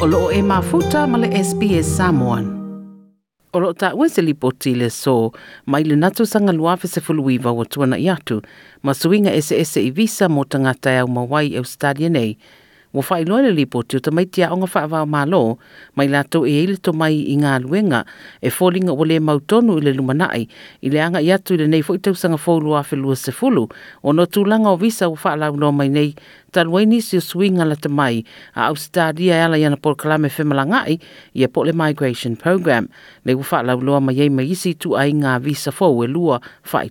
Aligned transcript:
o 0.00 0.06
loo 0.06 0.30
e 0.32 0.40
mafuta 0.42 1.06
ma 1.06 1.18
le 1.18 1.28
SPS 1.44 1.84
Samoan. 1.96 2.44
O 3.52 3.60
loo 3.60 3.72
ta 3.76 3.92
ue 3.94 4.08
se 4.08 4.22
lipoti 4.22 4.72
le 4.74 4.88
so, 4.88 5.32
mai 5.66 5.84
le 5.84 5.96
natu 5.96 6.24
sanga 6.26 6.52
luafe 6.52 6.88
se 6.88 7.00
fuluiva 7.00 7.52
wa 7.52 7.64
tuana 7.64 7.98
i 7.98 8.08
atu, 8.08 8.40
ma 8.82 8.94
suinga 8.94 9.32
ese 9.32 9.60
ese 9.60 9.84
i 9.84 9.90
visa 9.90 10.28
mo 10.28 10.44
tangata 10.44 11.00
au 11.00 11.08
mawai 11.08 11.56
au 11.56 11.64
stadia 11.64 12.08
nei, 12.08 12.38
Wa 12.92 13.04
whai 13.06 13.24
loa 13.24 13.42
le 13.42 13.52
lipoti 13.54 13.98
o 13.98 14.02
tamaitia 14.02 14.48
o 14.50 14.56
ngā 14.58 14.66
whaavao 14.66 15.06
malo, 15.06 15.58
mai 15.94 16.08
lato 16.10 16.42
e 16.42 16.56
eile 16.58 16.74
to 16.82 16.90
mai 16.90 17.14
i 17.14 17.36
ngā 17.38 17.60
luenga, 17.62 18.00
e 18.42 18.50
fōlinga 18.50 18.90
o 18.90 19.04
le 19.06 19.20
mautonu 19.22 19.76
i 19.78 19.84
le 19.86 19.92
lumanai, 19.94 20.48
i 20.82 20.90
le 20.90 20.98
anga 20.98 21.22
i 21.22 21.30
atu 21.30 21.54
i 21.54 21.60
le 21.60 21.68
nei 21.70 21.84
fo 21.86 21.94
i 21.94 22.02
tausanga 22.02 22.34
fōlu 22.34 22.74
a 22.74 22.82
whilua 22.82 23.14
se 23.14 23.30
fulu, 23.30 23.68
o 24.02 24.10
no 24.10 24.26
tūlanga 24.26 24.74
o 24.74 24.80
visa 24.80 25.06
o 25.06 25.14
whaalau 25.14 25.54
no 25.54 25.70
mai 25.70 25.86
nei, 25.86 26.16
taluai 26.50 26.82
nisi 26.90 27.20
o 27.20 27.22
suinga 27.22 27.62
la 27.62 27.78
tamai, 27.78 28.24
a 28.58 28.66
Australia 28.66 29.38
e 29.38 29.46
ala 29.46 29.62
i 29.62 29.68
ana 29.70 29.78
por 29.78 29.94
kalame 29.94 30.26
whemalangai 30.26 30.98
i 30.98 31.46
a 31.46 31.48
po 31.48 31.62
le 31.62 31.72
migration 31.72 32.34
program, 32.34 32.90
le 33.22 33.38
u 33.38 33.46
whaalau 33.46 33.78
loa 33.78 34.02
mai 34.02 34.18
ei 34.18 34.34
mai 34.34 34.50
isi 34.50 34.74
tu 34.74 34.98
ai 34.98 35.14
ngā 35.14 35.38
visa 35.46 35.70
fōu 35.70 36.02
e 36.02 36.10
lua 36.10 36.42
whai 36.72 36.90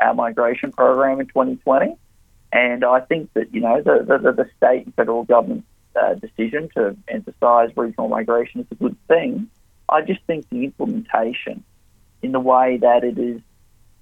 our 0.00 0.14
migration 0.14 0.72
program 0.72 1.20
in 1.20 1.26
2020. 1.26 1.96
And 2.52 2.84
I 2.84 3.00
think 3.00 3.32
that, 3.34 3.52
you 3.52 3.60
know, 3.60 3.82
the, 3.82 4.04
the, 4.06 4.32
the 4.32 4.48
state 4.56 4.86
and 4.86 4.94
federal 4.94 5.24
government 5.24 5.64
uh, 6.00 6.14
decision 6.14 6.68
to 6.76 6.96
emphasise 7.08 7.76
regional 7.76 8.08
migration 8.08 8.60
is 8.60 8.66
a 8.70 8.74
good 8.76 8.96
thing. 9.08 9.48
I 9.88 10.02
just 10.02 10.20
think 10.26 10.48
the 10.50 10.64
implementation 10.64 11.64
in 12.22 12.32
the 12.32 12.40
way 12.40 12.78
that 12.78 13.04
it 13.04 13.18
is, 13.18 13.40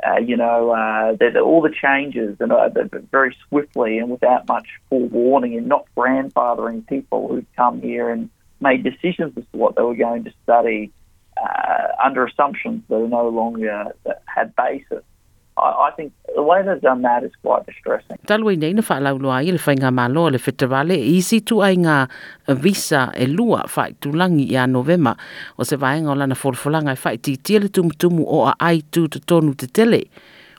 uh, 0.07 0.19
you 0.19 0.37
know, 0.37 0.71
uh, 0.71 1.17
that 1.17 1.37
all 1.37 1.63
the 1.63 1.71
changes 1.71 2.37
and 2.41 2.53
uh, 2.53 2.69
very 3.11 3.37
swiftly 3.49 3.99
and 3.99 4.11
without 4.11 4.47
much 4.49 4.69
forewarning 4.89 5.57
and 5.57 5.67
not 5.67 5.87
grandfathering 5.97 6.87
people 6.87 7.29
who've 7.29 7.47
come 7.57 7.81
here 7.81 8.11
and 8.11 8.31
made 8.61 8.85
decisions 8.85 9.33
as 9.37 9.45
to 9.53 9.59
what 9.59 9.75
they 9.75 9.83
were 9.83 9.97
going 9.97 10.25
to 10.25 10.33
study 10.45 10.93
uh, 11.37 11.89
under 12.03 12.25
assumptions 12.27 12.83
that 12.89 12.97
are 12.97 13.09
no 13.09 13.29
longer 13.29 13.93
that 14.05 14.23
had 14.27 14.55
basis. 14.55 15.03
I, 15.57 15.89
I 15.89 15.91
think 15.97 16.13
the 16.35 16.43
way 16.43 16.63
they've 16.63 16.81
done 16.81 17.03
that 17.03 17.25
is 17.25 17.33
quite 17.43 17.67
distressing. 17.67 18.17
Talu 18.27 18.53
i 18.53 18.57
nei 18.57 18.73
na 18.73 18.83
whaalau 18.83 19.21
loa 19.21 19.43
i 19.45 19.53
le 19.53 19.61
whainga 19.61 19.93
malo 19.93 20.29
le 20.31 20.39
whitawale 20.39 20.97
e 20.97 21.17
isi 21.19 21.41
tu 21.41 21.61
ai 21.63 21.77
ngā 21.77 21.97
visa 22.65 23.11
e 23.15 23.27
lua 23.27 23.65
whai 23.77 23.93
tulangi 24.01 24.49
i 24.53 24.57
a 24.57 24.67
novema 24.67 25.17
o 25.59 25.65
se 25.65 25.77
vaenga 25.77 26.13
o 26.13 26.15
lana 26.15 26.39
wholwholanga 26.39 26.97
e 26.97 27.01
whai 27.05 27.17
ti 27.19 27.37
tiele 27.37 27.69
tumutumu 27.69 28.25
o 28.25 28.47
a 28.49 28.55
ai 28.59 28.83
tu 28.91 29.09
te 29.09 29.21
tonu 29.21 29.55
te 29.55 29.67
tele. 29.67 30.07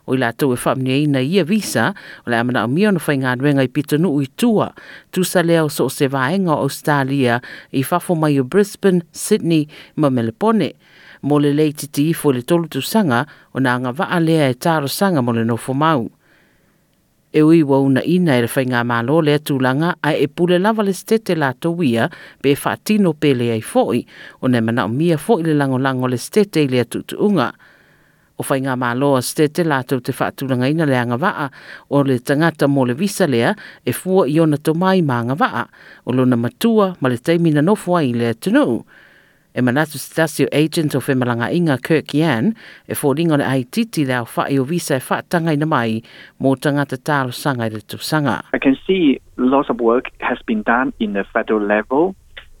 O 0.06 0.14
i 0.14 0.20
la 0.20 0.34
tau 0.36 0.52
e 0.52 0.58
whamni 0.60 0.92
e 0.92 1.02
ina 1.08 1.20
ia 1.24 1.44
visa 1.48 1.90
o 2.26 2.30
le 2.30 2.38
amana 2.38 2.64
o 2.64 2.68
mio 2.68 2.92
na 2.92 3.00
whainga 3.00 3.36
nuenga 3.40 3.64
i 3.64 3.72
pitanu 3.72 4.14
ui 4.14 4.28
tua 4.36 4.70
tu 5.10 5.24
sa 5.24 5.42
leo 5.42 5.68
so 5.68 5.88
se 5.88 6.06
vaenga 6.06 6.52
o 6.54 6.68
Australia 6.68 7.40
i 7.72 7.82
whafo 7.82 8.14
mai 8.14 8.38
o 8.38 8.44
Brisbane, 8.44 9.02
Sydney 9.12 9.66
ma 9.96 10.10
Melbourne 10.10 10.74
mo 11.24 11.40
le 11.40 11.52
leiti 11.56 11.88
ti 11.88 12.10
ifo 12.12 12.32
le 12.32 12.42
tolu 12.44 12.68
tu 12.68 12.80
sanga 12.84 13.24
o 13.56 13.60
na 13.60 13.74
anga 13.74 13.92
vaa 13.96 14.20
lea 14.20 14.48
e 14.52 14.54
taro 14.54 14.88
sanga 14.88 15.22
mo 15.24 15.32
le 15.32 15.44
nofo 15.44 15.72
mau. 15.72 16.10
E 17.32 17.42
ui 17.42 17.62
wa 17.62 17.80
una 17.80 18.04
ina 18.04 18.36
e 18.36 18.44
rewhai 18.44 18.68
ngā 18.70 18.84
mālo 18.86 19.18
lea 19.24 19.40
tūlanga 19.40 19.96
a 20.04 20.12
e 20.14 20.28
pule 20.28 20.60
lava 20.60 20.84
le 20.84 20.92
stete 20.94 21.34
la 21.34 21.50
tō 21.50 21.72
pe 22.42 22.52
e 22.52 22.54
whātino 22.54 23.14
pele 23.18 23.50
ai 23.50 23.60
fōi 23.60 24.04
o 24.40 24.48
ne 24.48 24.60
mana 24.60 24.84
o 24.84 24.88
mia 24.88 25.16
fōi 25.16 25.46
le 25.48 25.54
lango 25.54 25.78
lango 25.78 26.06
le 26.06 26.16
stete 26.16 26.62
i 26.62 26.68
lea 26.68 26.84
tūtuunga. 26.84 27.48
O 28.38 28.44
whai 28.44 28.60
ngā 28.60 28.76
mālo 28.76 29.16
a 29.16 29.22
stete 29.22 29.64
la 29.64 29.82
te 29.82 29.96
whātūlanga 29.96 30.68
ina 30.70 30.84
le 30.86 30.98
anga 30.98 31.16
vaa 31.16 31.48
o 31.88 32.02
le 32.02 32.18
tangata 32.20 32.68
mo 32.68 32.84
le 32.84 32.94
visa 32.94 33.26
lea 33.26 33.54
e 33.82 33.92
fua 33.92 34.28
i 34.28 34.38
ona 34.38 34.56
tō 34.56 34.76
mai 34.76 35.00
mā 35.00 35.22
anga 35.24 35.34
vaa 35.34 35.66
o 36.04 36.12
lona 36.12 36.36
matua 36.36 36.94
ma 37.00 37.08
le 37.08 37.16
teimina 37.18 37.62
nofua 37.62 38.04
i 38.04 38.12
lea 38.12 38.34
tunuu. 38.34 38.84
E 39.54 39.60
manatu 39.62 39.98
agent 40.52 40.94
o 40.94 41.00
whemalanga 41.00 41.52
inga 41.52 41.78
Kirk 41.78 42.14
Yan 42.14 42.54
e 42.88 42.94
fōringa 42.94 43.38
le 43.38 43.44
ai 43.44 43.64
titi 43.64 44.04
le 44.04 44.14
au 44.14 44.26
whai 44.36 44.58
o 44.58 44.64
visa 44.64 44.96
e 44.96 45.64
mai 45.64 46.02
mō 46.40 46.56
tangata 46.58 46.96
tālo 46.96 47.32
sanga 47.32 47.66
i 47.66 47.68
le 47.68 47.80
sanga. 47.98 48.42
I 48.52 48.58
can 48.58 48.76
see 48.86 49.20
lots 49.36 49.70
of 49.70 49.80
work 49.80 50.10
has 50.20 50.38
been 50.46 50.62
done 50.62 50.92
in 50.98 51.12
the 51.12 51.24
federal 51.32 51.60
level, 51.60 52.14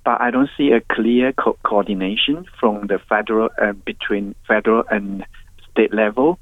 but 0.04 0.20
I 0.20 0.30
don't 0.30 0.50
see 0.56 0.70
a 0.70 0.80
clear 0.80 1.32
co 1.32 1.56
coordination 1.64 2.44
from 2.60 2.86
the 2.86 2.98
federal 2.98 3.48
uh, 3.60 3.72
between 3.72 4.34
federal 4.46 4.84
and 4.90 5.24
state 5.70 5.92
level. 5.92 6.38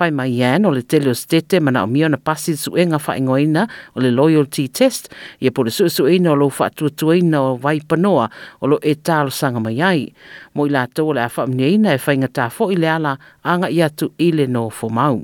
Whai 0.00 0.10
mai 0.16 0.30
ian 0.32 0.64
o 0.64 0.70
le 0.72 0.80
tele 0.80 1.10
o 1.12 1.14
stete 1.14 1.58
mana 1.60 1.82
o 1.84 1.86
mio 1.86 2.08
na 2.08 2.16
pasi 2.16 2.54
suenga 2.56 2.96
whaingoina 2.96 3.66
o 3.92 4.00
le 4.00 4.08
loyalty 4.08 4.64
test 4.68 5.12
i 5.44 5.46
e 5.46 5.50
pole 5.52 5.68
su 5.68 6.06
ina 6.08 6.32
o 6.32 6.36
lo 6.40 6.48
whaatuatuina 6.48 7.36
o 7.36 7.56
vai 7.60 7.82
panoa 7.84 8.30
o 8.64 8.66
lo 8.66 8.78
e 8.80 8.94
talo 8.94 9.28
sanga 9.28 9.60
mai 9.60 9.76
ai. 9.82 10.08
Mo 10.54 10.64
i 10.64 10.72
la 10.72 10.86
tō 10.86 11.04
le 11.12 11.20
a 11.20 11.28
e 11.28 12.00
whainga 12.00 12.32
tā 12.32 12.48
fo 12.48 12.70
i 12.72 12.80
le 12.80 12.88
ala 12.88 13.18
anga 13.44 13.68
i 13.68 13.82
atu 13.82 14.08
i 14.16 14.32
le 14.32 14.46
no 14.46 14.70
fo 14.70 14.88
mau. 14.88 15.20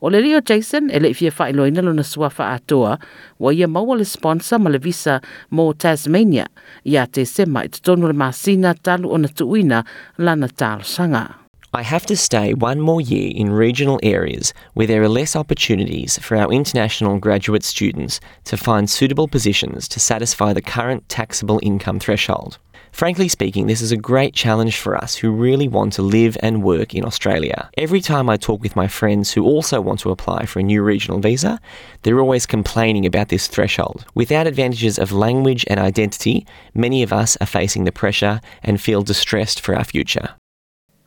O 0.00 0.08
le 0.08 0.20
Leo 0.20 0.40
Jason, 0.40 0.90
e 0.90 1.00
le 1.00 1.08
i 1.10 1.14
fia 1.14 1.32
lo 1.50 1.92
na 1.92 2.02
sua 2.02 2.30
wha 2.38 2.54
atoa, 2.54 2.98
wa 3.40 3.52
ia 3.52 3.66
maua 3.66 3.96
le 3.96 4.04
sponsor 4.04 4.58
ma 4.60 4.70
le 4.70 4.78
visa 4.78 5.20
mo 5.50 5.72
Tasmania, 5.72 6.46
ia 6.84 7.06
te 7.06 7.24
sema 7.24 7.64
i 7.64 7.68
tonu 7.68 8.06
le 8.06 8.12
masina 8.12 8.74
talu 8.74 9.10
o 9.10 9.16
na 9.16 9.28
tuuina 9.28 9.84
lana 10.18 10.48
talo 10.48 10.84
sanga. 10.84 11.43
I 11.76 11.82
have 11.82 12.06
to 12.06 12.16
stay 12.16 12.54
one 12.54 12.78
more 12.78 13.00
year 13.00 13.32
in 13.34 13.50
regional 13.50 13.98
areas 14.04 14.54
where 14.74 14.86
there 14.86 15.02
are 15.02 15.08
less 15.08 15.34
opportunities 15.34 16.16
for 16.18 16.36
our 16.36 16.52
international 16.52 17.18
graduate 17.18 17.64
students 17.64 18.20
to 18.44 18.56
find 18.56 18.88
suitable 18.88 19.26
positions 19.26 19.88
to 19.88 19.98
satisfy 19.98 20.52
the 20.52 20.62
current 20.62 21.08
taxable 21.08 21.58
income 21.64 21.98
threshold. 21.98 22.58
Frankly 22.92 23.28
speaking, 23.28 23.66
this 23.66 23.82
is 23.82 23.90
a 23.90 23.96
great 23.96 24.34
challenge 24.34 24.76
for 24.76 24.96
us 24.96 25.16
who 25.16 25.32
really 25.32 25.66
want 25.66 25.92
to 25.94 26.02
live 26.02 26.36
and 26.44 26.62
work 26.62 26.94
in 26.94 27.04
Australia. 27.04 27.68
Every 27.76 28.00
time 28.00 28.30
I 28.30 28.36
talk 28.36 28.62
with 28.62 28.76
my 28.76 28.86
friends 28.86 29.32
who 29.32 29.42
also 29.42 29.80
want 29.80 29.98
to 30.00 30.12
apply 30.12 30.46
for 30.46 30.60
a 30.60 30.62
new 30.62 30.80
regional 30.80 31.18
visa, 31.18 31.58
they're 32.02 32.20
always 32.20 32.46
complaining 32.46 33.04
about 33.04 33.30
this 33.30 33.48
threshold. 33.48 34.04
Without 34.14 34.46
advantages 34.46 34.96
of 34.96 35.10
language 35.10 35.64
and 35.66 35.80
identity, 35.80 36.46
many 36.72 37.02
of 37.02 37.12
us 37.12 37.36
are 37.40 37.48
facing 37.48 37.82
the 37.82 37.90
pressure 37.90 38.40
and 38.62 38.80
feel 38.80 39.02
distressed 39.02 39.60
for 39.60 39.74
our 39.74 39.82
future. 39.82 40.36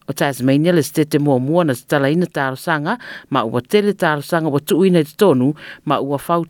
O 0.08 0.14
Tasmania 0.14 0.72
le 0.74 0.84
stete 0.84 1.20
mua 1.20 1.40
mua 1.40 1.64
na 1.64 1.74
stala 1.76 2.10
ina 2.10 2.26
taro 2.26 2.56
sanga, 2.56 2.98
ma 3.30 3.44
ua 3.44 3.62
tele 3.62 3.94
taro 3.94 4.22
sanga 4.22 4.50
wa 4.50 4.60
tuuina 4.60 5.00
i 5.00 5.04
tonu, 5.04 5.54
ma 5.86 6.00
ua 6.00 6.18
fau 6.18 6.46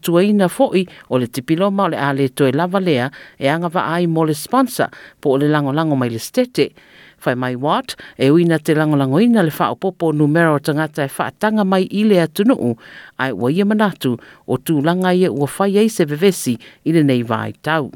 foi 0.49 0.85
o 1.09 1.17
le 1.17 1.27
tipilo 1.27 1.71
ma 1.71 1.83
o 1.85 1.87
le 1.89 1.97
ale 1.97 2.29
toe 2.29 2.51
lava 2.51 2.79
lea 2.79 3.11
e 3.39 3.47
anga 3.47 3.67
va 3.69 3.93
ai 3.93 4.07
mo 4.07 4.23
le 4.23 4.33
sponsor 4.33 4.89
po 5.19 5.31
o 5.31 5.37
le 5.37 5.47
lango 5.47 5.71
lango 5.71 5.95
mai 5.95 6.09
le 6.09 6.19
stete. 6.19 6.71
Fai 7.17 7.33
mai 7.35 7.55
wat, 7.55 7.95
e 8.15 8.29
uina 8.29 8.59
te 8.59 8.75
lango 8.75 8.95
lango 8.95 9.19
ina 9.19 9.41
le 9.41 9.49
fao 9.49 9.75
popo 9.75 10.11
numero 10.11 10.53
o 10.53 10.59
tangata 10.59 11.03
e 11.03 11.09
whaatanga 11.09 11.65
mai 11.65 11.87
i 11.89 12.03
le 12.03 12.21
atunu, 12.21 12.75
ai 13.17 13.31
ua 13.31 13.51
ia 13.51 13.65
manatu 13.65 14.19
o 14.45 14.57
tūlanga 14.57 15.15
ia 15.17 15.31
ua 15.31 15.47
fai 15.47 15.77
eise 15.77 16.05
vevesi 16.05 16.59
i 16.85 16.93
le 16.93 17.03
nei 17.03 17.23
vai 17.23 17.53
tau. 17.53 17.89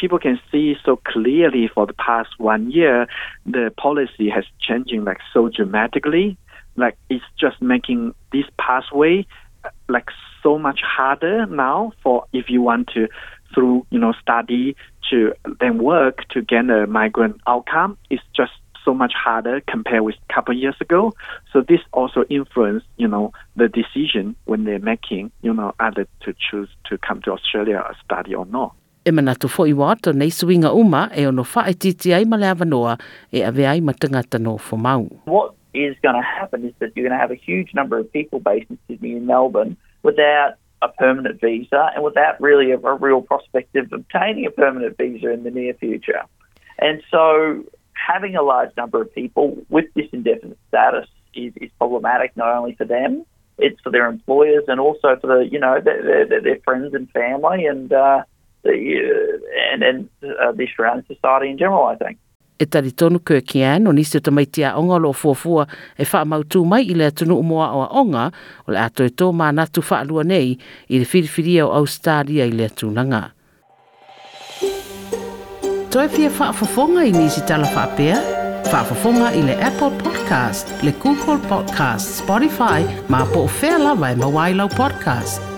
People 0.00 0.18
can 0.18 0.40
see 0.50 0.76
so 0.84 0.96
clearly 0.96 1.68
for 1.72 1.86
the 1.86 1.92
past 1.92 2.30
one 2.38 2.70
year, 2.70 3.06
the 3.44 3.72
policy 3.76 4.30
has 4.30 4.44
changing 4.58 5.04
like 5.04 5.18
so 5.32 5.48
dramatically. 5.48 6.38
Like 6.76 6.96
it's 7.10 7.24
just 7.38 7.60
making 7.60 8.14
this 8.32 8.46
pathway 8.58 9.26
uh, 9.64 9.68
like 9.88 10.08
so 10.42 10.58
much 10.58 10.80
harder 10.82 11.44
now 11.46 11.92
for 12.02 12.24
if 12.32 12.48
you 12.48 12.62
want 12.62 12.88
to 12.94 13.08
through 13.54 13.84
you 13.90 13.98
know 13.98 14.12
study 14.22 14.76
to 15.10 15.34
then 15.60 15.82
work 15.82 16.26
to 16.30 16.40
get 16.40 16.70
a 16.70 16.86
migrant 16.86 17.40
outcome. 17.46 17.98
It's 18.08 18.22
just 18.34 18.52
so 18.84 18.94
much 18.94 19.12
harder 19.12 19.60
compared 19.60 20.02
with 20.02 20.14
a 20.28 20.32
couple 20.32 20.54
of 20.54 20.60
years 20.60 20.76
ago. 20.80 21.12
So 21.52 21.60
this 21.60 21.80
also 21.92 22.24
influence, 22.30 22.82
you 22.96 23.08
know, 23.08 23.32
the 23.56 23.68
decision 23.68 24.36
when 24.46 24.64
they're 24.64 24.78
making, 24.78 25.32
you 25.42 25.52
know, 25.52 25.74
either 25.78 26.06
to 26.22 26.34
choose 26.50 26.70
to 26.86 26.96
come 26.96 27.20
to 27.22 27.32
Australia 27.32 27.76
or 27.76 27.94
study 28.02 28.34
or 28.34 28.46
not. 28.46 28.74
Manatu 29.12 29.48
fo 29.48 29.66
i 29.66 29.72
wata 29.72 30.12
nei 30.12 30.30
suinga 30.30 30.72
uma 30.72 31.10
e 31.14 31.26
ono 31.26 31.42
whae 31.42 31.74
titi 31.74 32.14
ai 32.14 32.24
awanoa 32.24 32.98
e 33.32 33.42
ave 33.44 33.66
ai 33.66 33.80
no 34.38 34.58
fo 34.58 34.76
mau. 34.76 35.06
What 35.24 35.54
is 35.74 35.96
going 36.02 36.16
to 36.16 36.22
happen 36.22 36.64
is 36.64 36.74
that 36.78 36.92
you're 36.94 37.08
going 37.08 37.16
to 37.16 37.20
have 37.20 37.30
a 37.30 37.40
huge 37.40 37.74
number 37.74 37.98
of 37.98 38.12
people 38.12 38.40
based 38.40 38.70
in 38.70 38.78
Sydney 38.88 39.12
and 39.16 39.26
Melbourne 39.26 39.76
without 40.02 40.54
a 40.82 40.88
permanent 40.88 41.40
visa 41.40 41.90
and 41.94 42.02
without 42.02 42.40
really 42.40 42.70
a, 42.72 42.78
a 42.78 42.94
real 42.94 43.20
prospect 43.20 43.76
of 43.76 43.92
obtaining 43.92 44.46
a 44.46 44.50
permanent 44.50 44.96
visa 44.96 45.30
in 45.30 45.44
the 45.44 45.50
near 45.50 45.74
future. 45.74 46.22
And 46.78 47.02
so 47.10 47.64
having 47.92 48.34
a 48.34 48.42
large 48.42 48.70
number 48.76 49.00
of 49.02 49.14
people 49.14 49.58
with 49.68 49.86
this 49.94 50.06
indefinite 50.12 50.58
status 50.68 51.08
is, 51.34 51.52
is 51.56 51.70
problematic 51.78 52.36
not 52.36 52.48
only 52.48 52.74
for 52.74 52.84
them, 52.84 53.24
it's 53.58 53.80
for 53.82 53.90
their 53.90 54.08
employers 54.08 54.64
and 54.68 54.80
also 54.80 55.16
for 55.20 55.26
the 55.26 55.48
you 55.50 55.58
know 55.58 55.80
their, 55.84 56.26
their, 56.26 56.40
their 56.40 56.58
friends 56.64 56.94
and 56.94 57.10
family 57.10 57.66
and 57.66 57.92
uh, 57.92 58.22
the 58.62 58.72
uh, 58.72 59.72
and 59.72 59.82
and 59.82 60.08
uh, 60.22 60.52
the 60.52 60.64
Australian 60.64 61.04
society 61.06 61.50
in 61.50 61.58
general. 61.58 61.86
I 61.86 61.96
think. 61.96 62.18
E 62.60 62.66
tari 62.66 62.92
tonu 62.92 63.18
koe 63.24 63.40
ki 63.40 63.62
an, 63.64 63.86
o 63.88 63.92
nisi 63.92 64.20
o 64.20 64.30
mai 64.30 64.44
tia 64.44 64.74
onga 64.76 64.98
lo 65.00 65.12
fuafua 65.12 65.66
e 65.96 66.04
wha 66.04 66.24
mautu 66.24 66.64
mai 66.66 66.82
i 66.84 66.94
le 66.94 67.06
atunu 67.08 67.38
umoa 67.40 67.72
o 67.72 67.86
onga, 68.02 68.30
o 68.68 68.72
le 68.72 68.78
ato 68.78 69.04
e 69.04 69.08
tō 69.08 69.32
mānatu 69.32 69.80
wha 69.80 70.00
alua 70.04 70.24
nei 70.24 70.58
i 70.88 70.98
le 70.98 71.06
whiriwhiria 71.08 71.64
o 71.64 71.72
Australia 71.80 72.44
i 72.44 72.52
le 72.52 72.68
atunanga. 72.68 73.30
Toi 75.90 76.08
fia 76.08 76.28
wha 76.38 76.52
fofonga 76.52 77.06
i 77.08 77.12
nisi 77.16 77.40
tala 77.48 77.66
wha 77.72 77.86
pia? 77.96 78.20
Wha 78.70 79.30
i 79.32 79.42
le 79.42 79.56
Apple 79.56 79.96
Podcast, 80.04 80.82
le 80.84 80.92
Google 81.00 81.40
Podcast, 81.48 82.20
Spotify, 82.20 82.84
ma 83.08 83.24
po 83.24 83.48
o 83.48 83.48
whea 83.48 83.78
lawa 83.78 84.12
e 84.12 84.16
mawailau 84.16 84.68
podcast. 84.68 85.49